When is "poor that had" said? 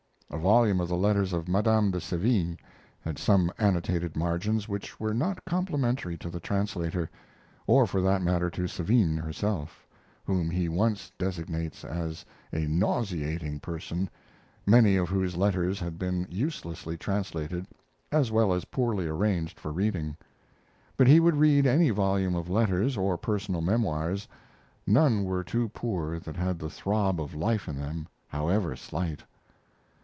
25.67-26.57